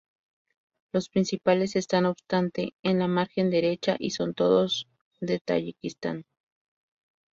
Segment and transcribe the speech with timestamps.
[0.93, 4.87] Los principales están, no obstante, en la margen derecha y son todos
[5.19, 6.23] de Tayikistán.